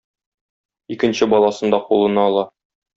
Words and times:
Икенче 0.97 1.29
баласын 1.37 1.77
да 1.77 1.83
кулына 1.87 2.29
ала. 2.33 2.51